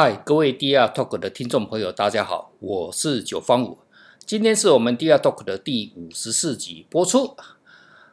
[0.00, 3.78] 嗨，各位 DR Talk 的听众朋友，大家好，我是九方五。
[4.24, 7.34] 今天是我们 DR Talk 的第五十四集播出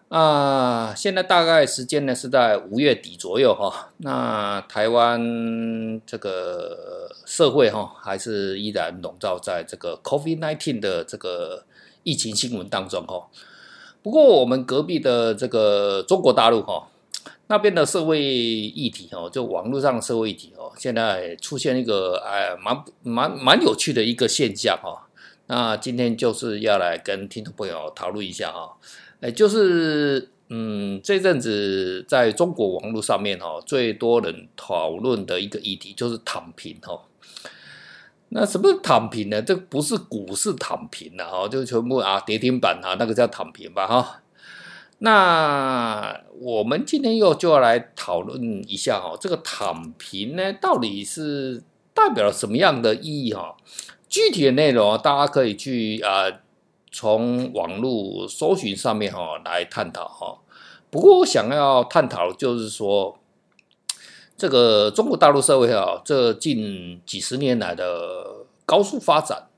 [0.10, 0.96] 啊。
[0.96, 3.92] 现在大概时间呢是在五月底左右哈。
[3.98, 11.66] 那台湾这个社会哈，还是依然笼罩在这个 COVID nineteen 的这个
[12.02, 13.28] 疫情新闻当中哈。
[14.02, 16.88] 不过我们隔壁的这个中国大陆哈。
[17.48, 25.08] 那边的社会议题哦，就网络上的社会议题，现在出现一个哎，蛮蛮蛮有趣的一个现象哈。
[25.48, 28.78] 那今天就是要来跟听众朋友讨论一下哈，
[29.22, 37.02] 哎，就是嗯，这阵子在中国网络上面哈，最多人讨论的一个议题就是躺平哈。
[38.30, 39.42] 那什么躺平呢？
[39.42, 44.22] 这不是股市躺平了哈，就全部啊跌停板啊，那个叫躺平吧哈。
[45.00, 51.62] 那我们今天又就要来讨论一下哈，这个躺平呢，到底是
[51.94, 53.58] 代表了什么样的意义哈？
[54.08, 56.32] 具体的内容大家可以去啊
[56.92, 60.40] 从网络搜寻上面哈来探讨哈。
[60.90, 63.20] 不过我想要探讨就是说，
[64.38, 69.50] 这个中国大陆社会啊，这近几十年来的高速发展，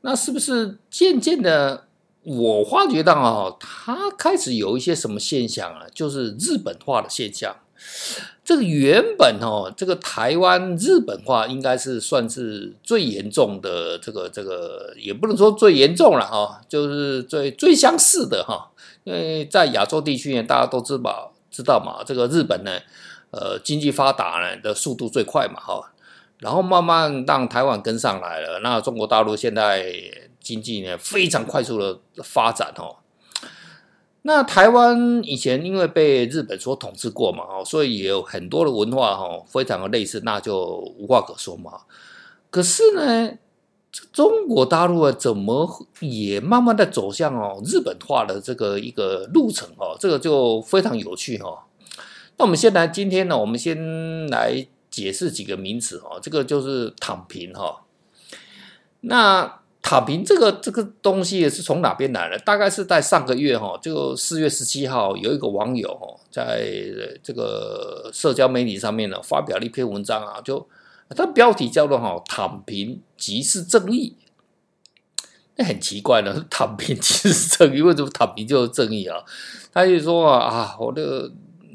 [0.00, 1.86] 那是不是渐渐的？
[2.24, 7.56] 我发觉到啊，它开始有一些什么现象啊，就是日本化的现象。
[8.44, 18.70] 这个原本哦，这个台湾日本化应该是算是最严重的，这个这个也不能说最严重了哈，就是最最相似的哈。
[19.02, 22.70] 因为在亚洲地区呢，大家都知道知道嘛，这个日本呢，
[23.32, 25.90] 呃，经济发达呢的速度最快嘛哈，
[26.38, 29.92] 然后慢慢让台湾跟上来了，那中国大陆现在。
[30.42, 32.96] 经济呢非常快速的发展哦，
[34.22, 40.60] 那台湾以前因为被日本所统治过嘛哦，所以也有很多的文化哈，非常的类似，那就
[40.98, 41.82] 无话可说嘛。
[42.50, 43.32] 可是呢，
[44.12, 51.66] 中国大陆啊，怎么也慢慢的走向哦日本化的这个一个路程哦，这个就非常有趣哈。
[52.36, 57.82] 那我们先来今天呢，我们先来解释几个名词哦，这个就是躺平哈，
[59.00, 59.61] 那。
[59.82, 62.38] 躺平这个这个东西是从哪边来的？
[62.38, 66.64] 大概是在上个月哈，就四月十七号，有一个网友，在
[67.22, 70.66] 这个社交媒体上面呢发表了一篇文章啊，就
[71.10, 74.16] 他标题叫做“哈躺平即是正义”。
[75.56, 79.22] 那很奇怪呢，躺平即是正义，为什么躺平就是正义啊？
[79.74, 81.30] 他就说啊，我这个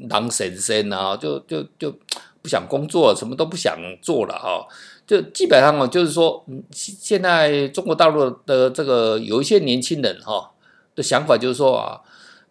[0.08, 1.94] 狼神仙啊，就就就
[2.42, 4.66] 不想工作，什么都不想做了哈。
[5.08, 10.50] 就基本上哦，就是说，现在中国大陆的这个有一些年轻人哈
[10.94, 11.98] 的想法，就是说啊，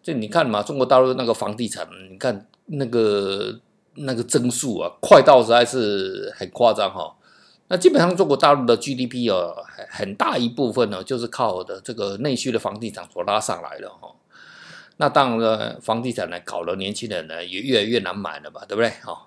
[0.02, 3.60] 就你看嘛，中国大陆那个房地产，你看那个
[3.94, 7.14] 那个增速啊，快到实在是很夸张哈。
[7.68, 9.54] 那基本上中国大陆的 GDP 哦，
[9.90, 14.10] 很大一部分呢，就是靠的这个内需的房地产所拉上来的哈。
[14.96, 19.26] 那当然了，房地产呢，搞了年轻人呢，也越来越难买了吧，对不对哈？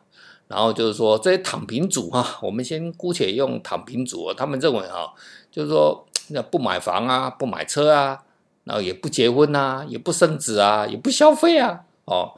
[0.52, 5.08] 然后就是说，这些躺平族哈， 我们先姑且用躺平族，他们认为啊，
[5.50, 8.20] 就是说那不买房啊，不买车啊，
[8.66, 12.34] 然后也不结婚啊，也不生子啊，也不消费啊，哦，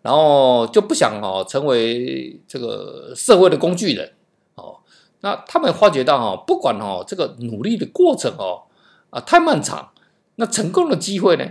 [0.00, 4.14] 然后就不想哦成为这个社会的工具人
[4.54, 4.78] 哦。
[5.20, 8.62] 那他们发觉到哦，不管哦这个努力的过程哦
[9.10, 9.90] 啊太漫长，
[10.36, 11.44] 那成功的机会呢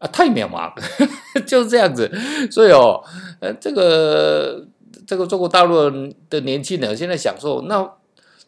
[0.00, 0.70] 啊太渺茫，
[1.48, 2.12] 就是这样子。
[2.50, 3.02] 所以哦，
[3.40, 4.66] 呃这个。
[5.06, 5.90] 这个中国大陆
[6.28, 7.92] 的年轻人现在想说，那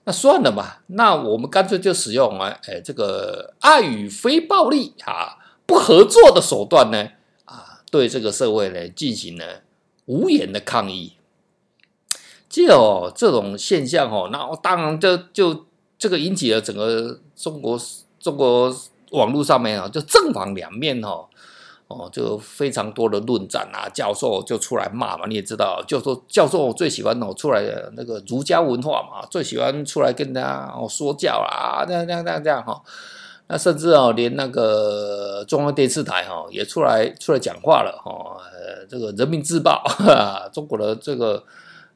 [0.05, 7.11] 那算了嘛，那我们干脆就使用啊，哎，这个爱与非暴力啊，不合作的手段呢，
[7.45, 9.63] 啊，对这个社会呢进行了
[10.07, 11.15] 无言的抗议。
[12.49, 15.67] 就有这种现象哦，那当然就就
[15.99, 17.79] 这个引起了整个中国
[18.19, 18.75] 中国
[19.11, 21.28] 网络上面啊，就正反两面哦。
[21.89, 32.81] 哦，就非常多的论战啊，教授就出来骂嘛，你也知道，教授教授最喜欢哦出来的那个儒家文化嘛，最喜欢出来跟大家哦说教啊，这样这样这样这样哈，
[33.47, 38.37] 那甚至哦连那个中央电视台哈也出来出来讲话了哈，
[38.89, 39.83] 这个人民日报，
[40.53, 41.43] 中国的这个。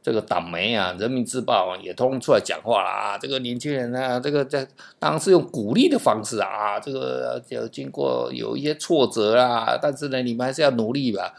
[0.02, 3.16] 这个党媒啊，《人民日报》啊，也通出来讲话了啊。
[3.16, 4.66] 这个年轻人啊，这个在
[4.98, 6.80] 当然是用鼓励的方式啊。
[6.80, 11.34] 这个就经过有一些挫折啊，但是呢，你们还是要努力吧。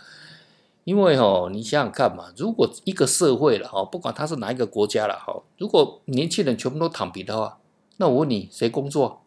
[0.85, 7.57] 因为哦，你想想看嘛，如果一个社会了哈，不管他是哪一个国家了哈，如果年轻人全部都躺平的话，
[7.97, 9.21] 那我问你，谁工作？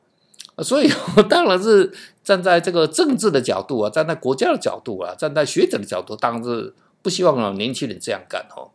[0.62, 1.92] 所以我当然是
[2.22, 8.70] 站在这个政治的角度啊，站在国家的角度啊，站在学者的角度，当然是不希望啊年轻人这样干哦。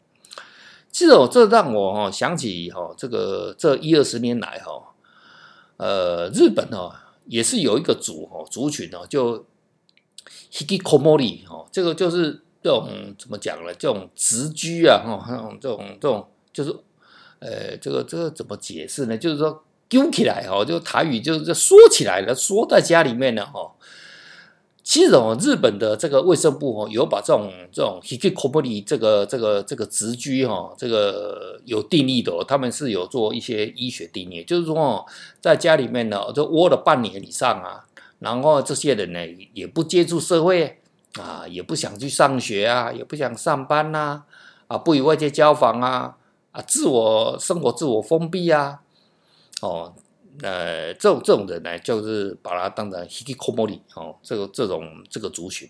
[0.91, 4.93] 其实哦，这让我哈想起哈这个这一二十年来哈，
[5.77, 6.93] 呃，日本哦
[7.25, 9.45] 也是有一个族哈族群哦，就
[10.51, 13.73] Hikikomori 哈，这个就是这种怎么讲呢？
[13.73, 16.75] 这种直居啊哈，这种这种这种就是
[17.39, 19.17] 呃，这个这个怎么解释呢？
[19.17, 23.73] 就是说丢起来哈，就台语就是说起来了，缩在家里面了哈。
[24.91, 35.05] 其实哦，日本的这个卫生部哦，有把这种这种 hikikomori 这个这个这个直居哈，这个有定义的哦，他们是有做一些医学定义，就是说哦，
[35.39, 37.85] 在家里面呢，就窝了半年以上啊，
[38.19, 39.19] 然后这些人呢
[39.53, 40.81] 也不接触社会
[41.17, 44.23] 啊，也不想去上学啊，也不想上班呐，
[44.67, 46.17] 啊，不与外界交往啊，
[46.51, 48.81] 啊，自我生活自我封闭啊，
[49.61, 49.93] 哦。
[50.41, 55.69] 呃，这种这种人呢，就是把它当成 hikikomori 哦，这个这种这个族群。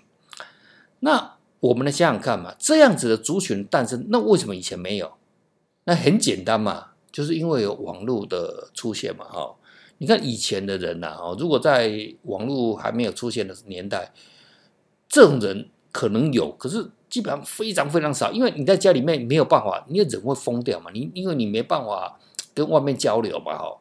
[1.00, 5.14] 那我们来想想看嘛，这样子的族群诞生，那为什么以前没有？
[5.86, 9.56] 那很简单嘛，就是因为有网络的出现嘛，哈。
[9.98, 14.14] 你看以前的人呐，哦，如果在网络还没有出现的年代，
[15.10, 22.20] 这种人可能有，可是基本上非常非常少，因为你在家里面没有办法，你的人会疯掉嘛，你因为你没办法
[22.56, 23.78] 跟外面交流嘛，哈。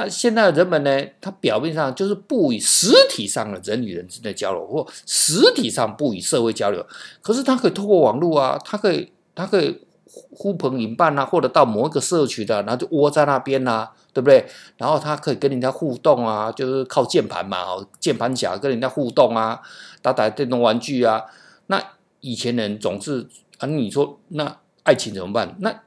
[0.00, 1.06] 那现在的人们呢？
[1.20, 6.84] 他表面上就是不与实体上的人与人之间的交流，或实体上不与社会交流。
[7.20, 14.46] 可是他可以透过网络啊，他可以，他可以呼朋引伴啊，或者到某一个社区的，然后就窝在那边啊，对不对？
[14.78, 19.60] 然后他可以跟人家互动啊，就是靠键盘嘛，哦，键盘侠跟人家互动啊，
[20.00, 21.22] 打打电动玩具啊。
[21.66, 21.78] 那
[22.20, 23.26] 以前人总是
[23.58, 25.54] 啊，你说那爱情怎么办？
[25.58, 25.82] 那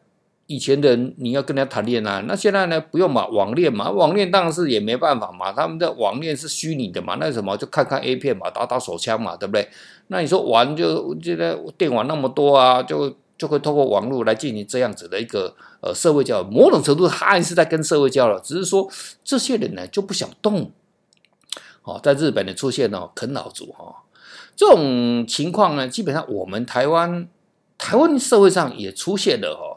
[0.53, 9.67] 以前的人你要跟他谈恋爱，那现在呢不用嘛，网恋嘛，网恋当然是也没办法嘛，他们的网恋是虚拟的嘛，那什么就看看 A 片嘛，打打手枪嘛，对不对？
[10.09, 18.87] 那你说玩就现在电玩那么多啊，就就会透过网络来进行这样子的一个呃社会交流，某种程度他还是在跟社会交流，只是说
[19.23, 20.71] 这些人呢就不想动。
[21.81, 23.95] 哦，在日本的出现哦，啃老族哈、哦，
[24.55, 27.27] 这种情况呢，基本上我们台湾
[27.77, 29.72] 台湾社会上也出现了哈、哦。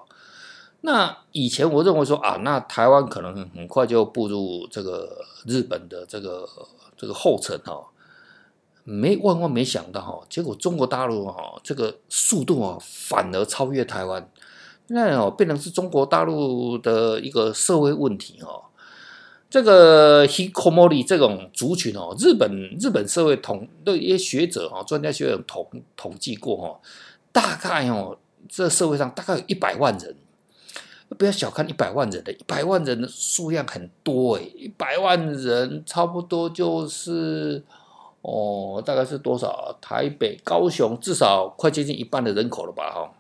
[0.87, 6.49] 那以前我认为说啊，那台湾可能很快就步入这个日本的这个
[6.97, 7.89] 这个后尘哈，
[8.85, 14.31] 没万万没想到哈，结果中国大陆哈这个速度啊反而超越台湾，
[14.87, 18.63] 那哦变成是中国大陆的一个社会问题哦。
[19.51, 22.49] 这个 hikikomori 这种族群哦，日本
[22.81, 26.81] 日本社会统的一些学者哈专家学者统统计过哈，
[27.33, 28.17] 大概哦
[28.49, 30.15] 这社会上大概有一百万人。
[31.19, 37.63] 不要小看一百万人的，一百万人的数量很多诶，一百万人差不多就是
[38.23, 39.79] 哦，大概是多少？
[39.81, 42.91] 台北、高雄至少快接近一半的人口了吧？
[42.91, 43.15] 哈，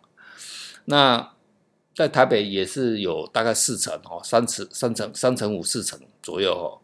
[0.86, 1.32] 那
[1.94, 6.82] 在台北也是有大概四成哦，三成、三成、三成五、四成左右哦。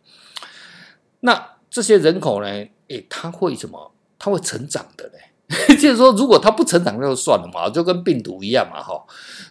[1.21, 2.47] 那这些人口呢？
[2.89, 3.93] 诶，他会什么？
[4.19, 5.32] 他会成长的嘞。
[5.81, 9.05] 就是说，如果他不成长，就算了嘛，就跟病毒一样嘛，哈。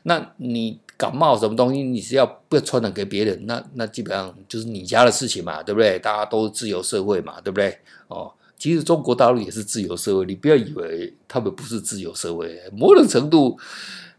[0.03, 3.45] 那你感冒什么东西，你是要不要传染给别人？
[3.45, 5.99] 那那基本上就是你家的事情嘛，对不对？
[5.99, 7.77] 大家都是自由社会嘛，对不对？
[8.07, 12.59] 哦，其实中国大陆也是自由社会，你不要以为他们不是自由社会。
[12.71, 13.57] 某种程度，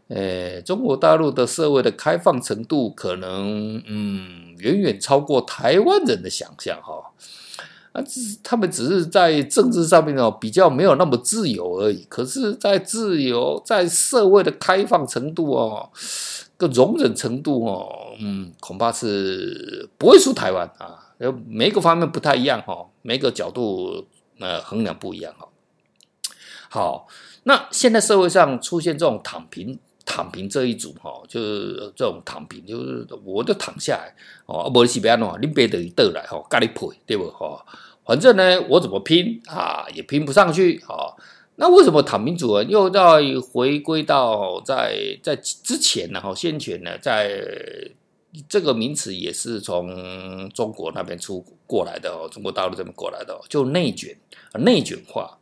[0.07, 7.11] 呃，中国大陆的社会的开放程度，可能嗯，远远超过台湾人的想象，哈。
[7.93, 12.03] 啊，只他们只是在政治上面哦，比较没有那么自由而已。
[12.09, 15.89] 可是，在自由、在社会的开放程度哦，
[16.57, 17.87] 个容忍程度哦，
[18.19, 21.13] 嗯，恐怕是不会输台湾啊。
[21.47, 24.05] 每个方面不太一样哈，每个角度
[24.39, 25.47] 呃衡量不一样哈。
[26.69, 27.07] 好，
[27.43, 29.79] 那现在社会上出现这种躺平。
[30.15, 34.13] 躺平这一组哈，就是这种躺平，就是我就躺下来
[34.45, 37.65] 哦，无是别弄，你别等于倒来哈，咖喱配对不哈？
[38.05, 41.17] 反正呢，我怎么拼啊，也拼不上去啊。
[41.55, 43.01] 那为什么躺平族又在
[43.51, 46.21] 回归到在在之前呢？
[46.21, 47.31] 哈，先前呢，在
[48.47, 54.15] 这个名词也是从中国那边出过来的哦，中国大陆这边过来的，就内卷，
[54.59, 55.39] 内卷化。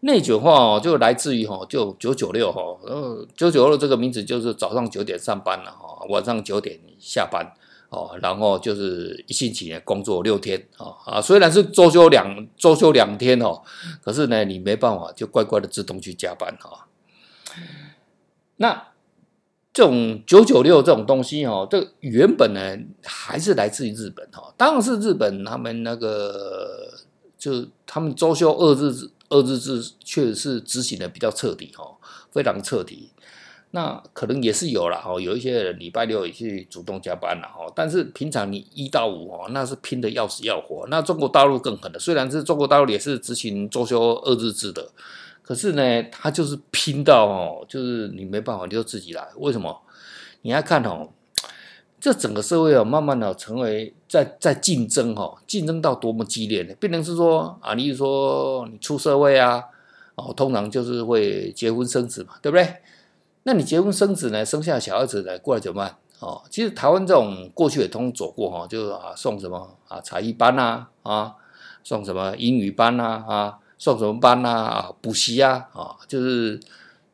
[0.00, 7.44] 内卷化哦，就来自于哈，就九九六哈，呃，九九六这个名字就是早上九点上班了哈，晚上九点下班
[7.88, 13.60] 哦，然后就是一星期工作六天啊啊，虽然是周休两周休两天哦，
[14.00, 16.86] 可是呢，你没办法就乖乖的自动去加班哈。
[18.58, 18.90] 那
[19.72, 26.94] 这种九九六这种东西哦，这原本呢还是来自于日本哈，当然是日本他们那个
[27.36, 29.10] 就他们周休二日。
[29.28, 31.84] 二日制确实是执行的比较彻底哈，
[32.30, 33.10] 非常彻底。
[33.70, 37.70] 那可能也是有了哈，有一些人礼拜六也去主动加班了哈。
[37.76, 40.86] 但是平常你一到五哦，那是拼得要死要活。
[40.88, 44.90] 那中国大陆更狠的，虽然是中国大陆也是执行周休二日制的，
[45.42, 49.28] 可是呢，他就是拼到哦，就是你没办法，你就自己来。
[49.36, 49.82] 为什么？
[50.40, 51.10] 你要看哦，
[52.00, 56.74] 这整个社会啊，慢慢的成为在在竞争哈，竞争到多么激烈呢？
[56.78, 59.64] 变成是说啊，例如说你出社会啊，
[60.14, 62.76] 哦，通常就是会结婚生子嘛，对不对？
[63.42, 64.44] 那你结婚生子呢？
[64.44, 65.38] 生下小孩子呢？
[65.40, 65.96] 过来怎么办？
[66.20, 71.34] 哦，其实台湾这种过去也通走过哈，就啊送什么啊才艺班呐啊，
[71.82, 76.60] 送什么英语班呐啊，送什么班呐啊补习啊啊，就是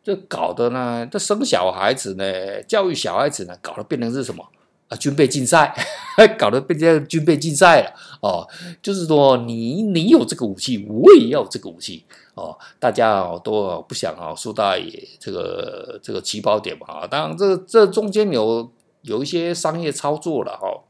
[0.02, 4.44] 这搞的呢，这生小孩子呢，教育小孩子呢，搞得变成是什么？
[4.88, 5.74] 啊，军备竞赛，
[6.38, 8.46] 搞得变成军备竞赛了哦。
[8.82, 12.56] 就是说你，你有这个武器，我也要这个武器哦。
[12.78, 14.74] 大家哦都不想啊输到
[15.18, 17.06] 这个这个起跑点嘛啊。
[17.06, 18.70] 当然这，这中间有
[19.02, 20.84] 有一些商业操作了哈、哦。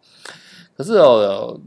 [0.76, 1.60] 可是哦，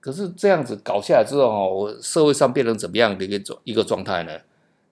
[0.00, 4.32] 可是这样子搞下来之后哦，社会上变成怎么样的一个一个状态呢？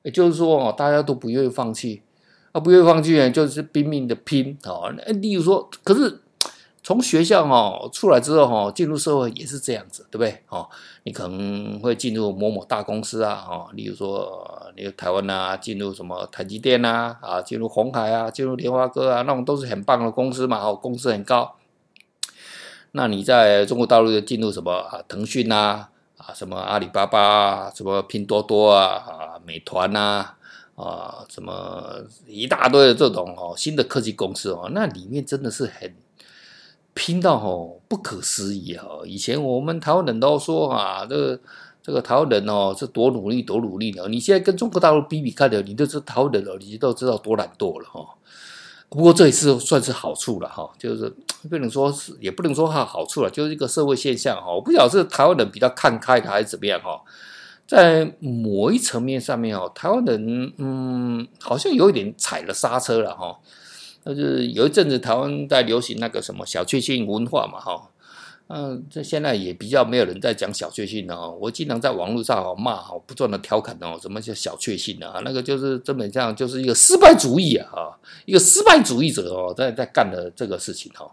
[0.05, 2.03] 也就是说哦，大家都不愿意放弃。
[2.55, 4.89] 啊，不愿意放弃，就是拼命的拼哦。
[5.21, 6.21] 例如说，可是
[6.85, 10.41] 从学校哈出来之后哈，进入社会也是这样子，对不对？
[10.49, 10.69] 哦，
[11.03, 21.57] 你可能会进入某某大公司啊，哦，例如说，你台湾啊，进入什么台积电啊，啊，进入红海啊，进入联发科啊，那种都是很棒的公司嘛，哦，公司很高。
[22.93, 25.03] 那你在中国大陆就进入什么啊？
[25.09, 29.93] 腾讯啊，啊，什么阿里巴巴啊，什么拼多多啊，啊，美团。
[29.97, 30.37] 啊，
[30.77, 35.95] 啊什么一大堆的这种哦，新的科技公司哦，那里面真的是很
[36.95, 39.03] 拼到哦不可思议哦。
[39.07, 41.41] 以前我们台湾人都说啊，这个
[41.83, 44.09] 这个台湾人哦是多努力多努力的。
[44.09, 48.07] 你现在跟中国大陆比比看的，你都知道台湾人哦，你都知道多懒惰了哈。
[48.89, 51.13] 不过这一次算是好处了哈，就是
[51.51, 54.53] 不能说是也不能说它好处了，就是一个社会现象哈。
[54.53, 57.01] 我不晓得是台湾人比较看开的还是怎么样哈。
[57.67, 63.39] 在某一层面上面哦，台湾人嗯，好像有一点踩了刹车了哈。
[64.05, 67.89] 就是有一阵子台湾在流行那个什么小确幸文化嘛哈，
[68.49, 71.39] 嗯，这现在也比较没有人在讲小确幸了哦。
[71.41, 75.23] 我经常在网络上哦骂哦，不断的调侃哦，什么叫小确幸啊？
[75.25, 81.11] 那个就是根本上就是一个失败主义啊，哈，一个失败主义者哦，在在干的这个事情哈。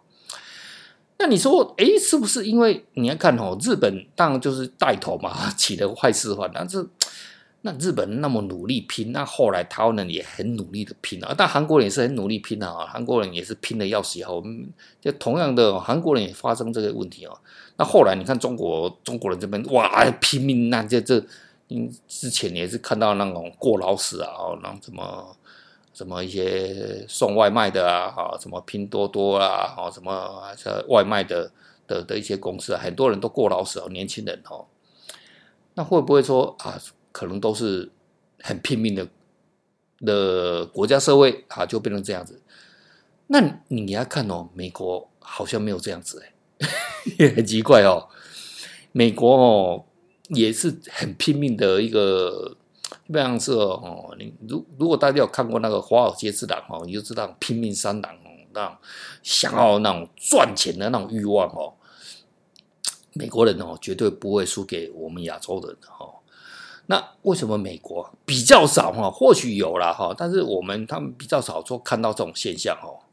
[1.22, 6.50] 那你说，哎，是不是因为你要看哦，日本当然就是带头嘛， 起了坏示范。
[6.52, 6.84] 但是，
[7.62, 11.32] 那日本那么努力拼，那后来台湾人也很努力的拼啊。
[11.38, 14.44] 但韩国人也是很努力拼啊，韩国人也是拼的要死要活。
[15.00, 17.38] 就同样的，韩国人也发生这个问题哦。
[17.78, 21.24] 那后来你看中国，中国人这边哇拼命，那这这，
[21.70, 25.38] 嗯，之前也是看到那种过劳死啊，然后什么。
[25.94, 30.42] 什么一些送外卖的啊，哈，什么拼多多啊，哈，什么
[30.88, 31.52] 外卖的
[31.86, 34.66] 的的一些公司啊，很多人都过劳死哦，年轻人哦，
[35.74, 36.82] 那会不会说啊，
[37.12, 37.92] 可能都是
[38.40, 39.08] 很拼命的
[40.00, 42.42] 的国家社会啊，就变成这样子？
[43.28, 46.68] 那你要看哦，美国好像没有这样子哎，
[47.20, 48.08] 也很奇怪哦，
[48.94, 49.86] 美国哦
[50.30, 52.56] 也是很拼命的一个。
[53.12, 58.78] 基本上是哦，你如如果大家有看过那个《华尔街之狼》哦，你就知道拼命三郎哦，那种
[59.22, 61.74] 想要那种赚钱的那种欲望哦，
[63.12, 66.10] 美国人哦绝对不会输给我们亚洲人的哈。
[66.86, 69.12] 那为什么美国比较少哈？
[69.12, 73.04] 或许有啦哈，但是我们他们比较少说看到这种现象哦。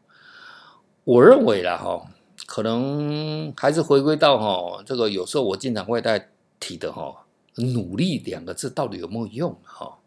[1.03, 2.07] 我认为啦哈，
[2.47, 7.25] 可能还是回归到哈这个，有时候我经常会在提的哈。
[7.59, 9.57] 努力两个字到底有没有用？
[9.63, 9.99] 哈，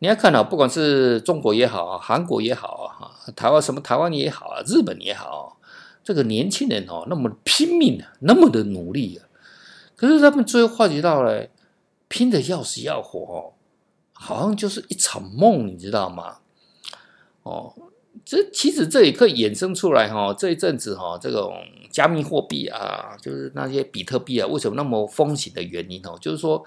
[0.00, 5.58] 你要看到，不管是中国也好，韩国也好啊，台湾什么台湾也好啊，日本也好，
[6.02, 9.28] 这个年轻人哦，那么拼命啊，那么的努力啊，
[9.96, 11.48] 可是他们最后发觉到了，
[12.08, 13.52] 拼的要死要活哦，
[14.12, 16.38] 好像就是一场梦，你知道吗？
[17.42, 17.74] 哦。
[18.24, 21.54] 这其实这也可以衍生出来哈，这一阵子哈，这种
[21.90, 26.64] 加密货币啊，就是那些比特币啊，为什么那么风行的原因哦，就是说，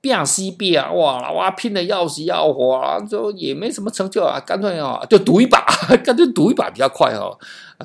[0.00, 5.64] 变西币啊，哇哇拼的要死要活啊，就也没什么成就啊，干脆啊就赌一把，
[6.04, 7.38] 干脆赌一把比较快哦，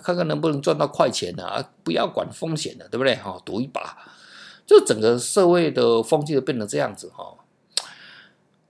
[0.04, 3.38] 看看能不能赚到快钱啊，不要管风险的，对不对哈？
[3.46, 3.98] 赌一把，
[4.66, 7.36] 就整个社会的风气就变成这样子哈。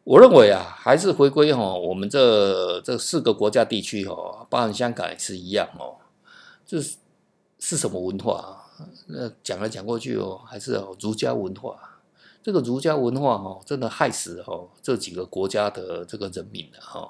[0.03, 5.95] 我认为啊，还是回归哈，我们这这四个国家地区哈，包含香港也是一样哦。
[6.65, 6.97] 这是
[7.59, 8.59] 是什么文化？
[9.07, 11.77] 那讲来讲过去哦，还是哦儒家文化。
[12.43, 17.09] 这个儒家文化哦，真的害死哦这几个国家的这个人民了哈。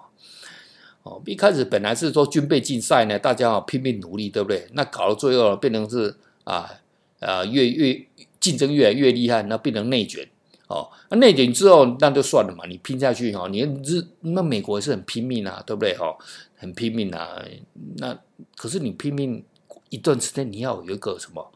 [1.01, 4.67] 哦，一开始本来是说军备竞赛呢，大家啊拼命努力，对不对？
[4.73, 6.69] 那搞到最后变成是啊
[7.19, 8.05] 啊越越
[8.39, 10.29] 竞争越来越厉害，那变成内卷。
[10.73, 15.95] 哦，那内卷之后那就算了嘛，你拼下去哈，你日那美国是很拼命啊，对不对？
[15.95, 16.17] 哈，
[16.57, 17.37] 很拼命啊。
[17.97, 18.17] 那
[18.57, 19.45] 可是你拼命
[19.89, 21.51] 一段时间，你要有一个什么？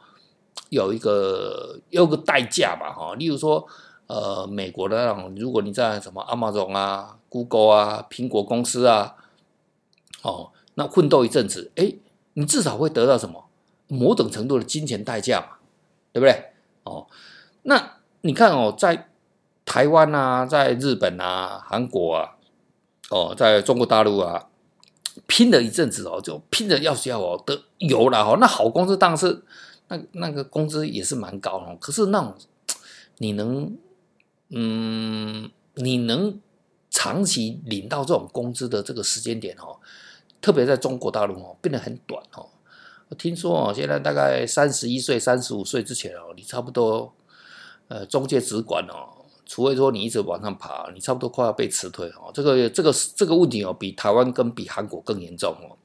[0.70, 3.16] 有一个有个代价吧，哈。
[3.16, 3.66] 例如说，
[4.06, 9.16] 呃，美国的那种，如果你在什么 Amazon 啊、Google 啊、苹果公司啊。
[10.22, 11.94] 哦，那奋斗一阵子，哎，
[12.34, 13.46] 你至少会得到什么？
[13.88, 15.58] 某种程度的金钱代价嘛，
[16.12, 16.52] 对不对？
[16.84, 17.08] 哦，
[17.64, 19.10] 那你看哦，在
[19.66, 22.36] 台湾啊，在日本啊，韩国啊，
[23.10, 24.48] 哦，在中国大陆啊，
[25.28, 28.38] 拼了一阵子哦，就拼的要死要活的有了哦。
[28.40, 29.44] 那好公司当然是
[29.88, 32.36] 那那个工资也是蛮高哦，可是那种
[33.18, 33.78] 你能，
[34.50, 36.40] 嗯，你能
[36.90, 39.78] 长期领到这种工资的这个时间点哦。
[40.40, 42.48] 特别在中国大陆哦，变得很短哦。
[43.10, 47.12] 我听说哦，现在大概三十一岁、三十五岁之前哦，你差不多
[47.88, 52.32] 呃中介主管哦，除非说你一直往上爬，你差不多快要被辞退哦。
[52.34, 55.78] 这个这个这个问题哦，比台湾跟比韩国更严重哦。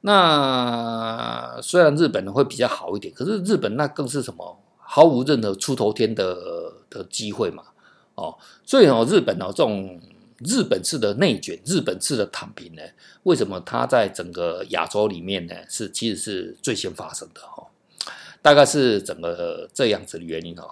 [0.00, 7.62] 那虽然日本会比较好一点，可是日本那更是什么毫无任何出头天的的机会嘛
[8.14, 8.36] 哦。
[8.64, 10.00] 所以哦，日本哦这种。
[10.46, 12.82] 日本式的内卷，日本式的躺平呢？
[13.24, 15.54] 为什么它在整个亚洲里面呢？
[15.68, 17.66] 是其实是最先发生的哈，
[18.40, 20.70] 大概是整个这样子的原因哦。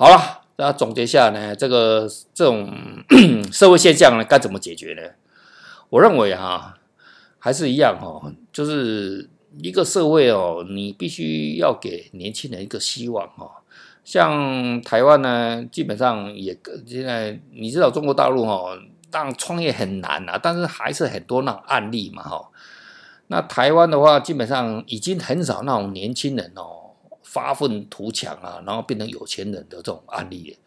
[0.00, 2.72] 好了，那总结下呢，这个这种
[3.50, 5.02] 社会现象呢，该怎么解决呢？
[5.90, 6.78] 我认为哈，
[7.40, 9.28] 还是一样哈，就是
[9.60, 13.50] 一个社会哦，你必须要给年轻人一个希望哈。
[14.04, 18.78] 像台湾呢，基本上也现在你知道中国大陆哦，
[19.10, 22.48] 当创业很难啊，但是还是很多那种案例嘛哈。
[23.26, 26.77] 那台湾的话，基本上已经很少那种年轻人哦
[27.38, 30.58] 发愤图强啊，然后变成有钱人的这种案例，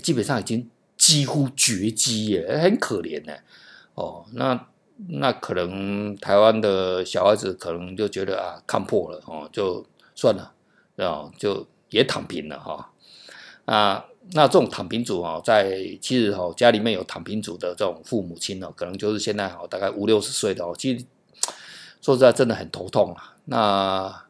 [0.00, 3.32] 基本上已经几乎绝迹耶，很可怜呢。
[3.94, 4.68] 哦，那
[5.08, 10.52] 那可能台湾的小孩子可能就觉得啊，看破了哦，就算了，
[10.94, 11.66] 然后就。
[11.90, 12.90] 也躺平了哈，
[13.66, 21.04] 啊，那这种躺平族哈，在其实哈家里面有躺平族的这种父母亲哦，可能就是现在哈大概五六十岁的哦，其实
[22.00, 23.36] 说实在真的很头痛啊。
[23.44, 24.23] 那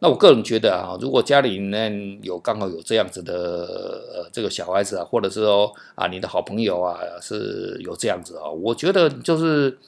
[0.00, 9.78] 那我个人觉得啊，如果家里面有刚好有这样子的呃这个小孩子啊，或者是说啊你的好朋友啊是有这样子啊，我觉得就是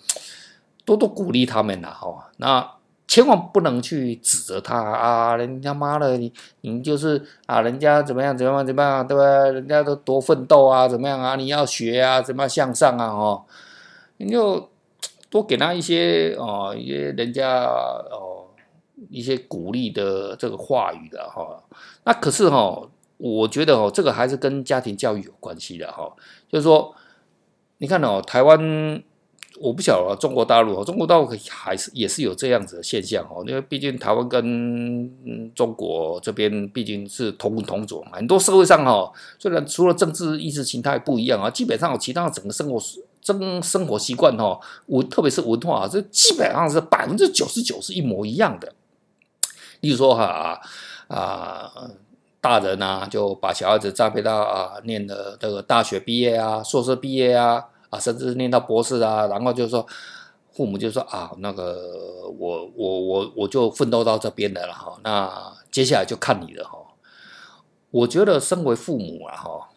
[0.85, 2.70] 多多鼓励他们呐哈，那。
[3.09, 5.37] 千万不能去指责他啊！
[5.37, 9.22] 人家妈的，你你就是啊，人家怎么样怎么样怎么样，对吧？
[9.51, 11.37] 人家都多奋斗啊，怎么样啊？
[11.37, 13.09] 你要学啊，怎么样向上啊？
[13.09, 13.44] 哦，
[14.16, 14.66] 你就
[15.29, 18.32] 多给他一些哦，一些人家哦
[19.11, 21.62] 一些鼓励的这个话语的哈、
[22.05, 22.83] 那可是哈、
[23.18, 26.11] 我觉得哦，这个还是跟家庭教育有关系的哈、
[26.50, 26.94] 就是说，
[27.78, 29.02] 你看哦，台湾。
[29.61, 42.81] 我不晓得中国大陆，中国大陆还是也是有这样子的现象哦，因为毕竟台湾跟中国这边毕竟是同文同种，很多社会上哈，虽然除了政治意识形态不一样啊，基本上其他整个生活
[43.20, 48.74] 生生活习惯哈，文特别是文化，这基本上是百分之九十九是一模一样的。
[49.83, 50.61] 例如说哈
[51.07, 51.71] 啊，
[52.40, 57.68] 大人啊就把小孩子栽培到啊，念的这个大学毕业啊，硕士毕业啊。
[57.92, 59.87] 啊，甚至念到博士啊，然后就是说，
[60.51, 66.79] 父母就说啊，那个我我我我就奋斗到这边的了哈，那接下来就看你了哈。
[67.90, 69.68] 我觉得身为父母啊哈，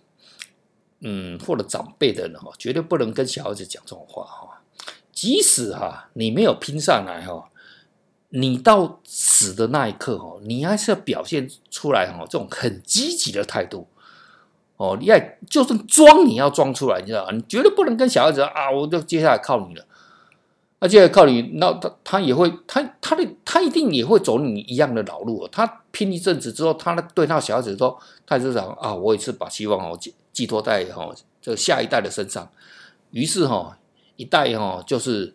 [1.02, 4.62] 嗯，或者长辈的人哈，绝对不能跟小孩子讲这种话哈。
[5.12, 7.50] 即使哈你没有拼上来哈，
[8.36, 13.88] 你到死的那一刻哈，你还是要表现出来哈这种很积极的态度。
[14.76, 15.18] 哦，你要
[15.50, 17.32] 就算装，你要装出来，你知道吗？
[17.32, 19.86] 你绝对不能跟小孩子啊，我就接下来靠你了。
[20.80, 25.48] 那接下来靠你，那他他也会，他他的他一定也会走你一样的老路。
[25.48, 31.10] 他拼一阵子之后，他对他小孩子说，他就想啊，我也是把希望哦寄寄托在哈
[31.42, 32.52] 这下一代的身上。
[33.12, 33.78] 于是哈
[34.18, 35.34] 一代哈就是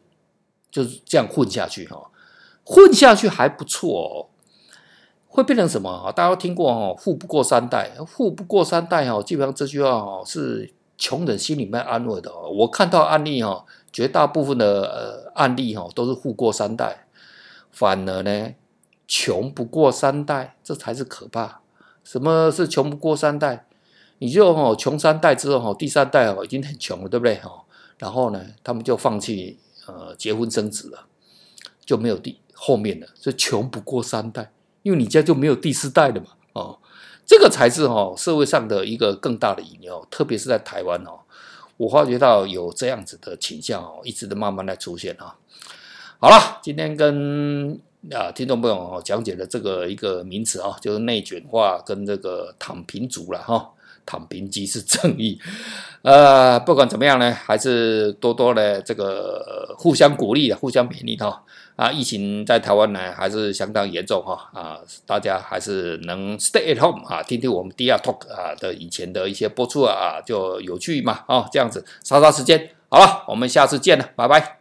[0.71, 2.11] 就是这样混下去哈，
[2.64, 4.27] 混下去还不错哦。
[5.33, 6.12] 会变成什么？
[6.16, 12.33] 大家都听过哈，富不过三代，富不过三代哈，基本上这句话哦是穷人心里面安慰的。
[12.37, 17.07] 我看到案例哈，绝大部分的呃案例哈都是富过三代，
[17.70, 18.51] 反而呢
[19.07, 21.61] 穷不过三代，这才是可怕。
[22.03, 23.66] 什么是穷不过三代？
[24.18, 27.62] 你就哦穷三代之后哦，第三代哦已经很穷了，对不对哈？
[27.99, 31.07] 然后呢，他们就放弃呃结婚生子了，
[31.87, 36.79] 就没有第后面的，所以穷不过三代，因为你家就没有第四代了嘛，哦，
[37.25, 41.20] 这个才是哦社会上的一个更大的隐忧，特别是在台湾哦，
[41.79, 45.37] 我发觉到有这样子的倾向哦，一直的慢慢在出现啊。
[46.18, 47.81] 好了，今天跟
[48.12, 53.70] 啊听众朋友哦讲解的这个一个名词啊，就是内卷化跟这个躺平族了哈。
[54.07, 55.38] 躺平即是正义，
[56.03, 61.44] 呃，不管怎么样呢，还是多多的这个互相鼓励，互相勉励哈。
[61.81, 72.69] 啊，疫情在台湾呢还是相当严重哈，啊，大家还是能 stay at home 啊，听听我们第二 Talk 啊的以前的一些播出啊，就有趣嘛，啊，这样子杀杀时间。
[72.90, 74.60] 好了，我们下次见了，拜拜。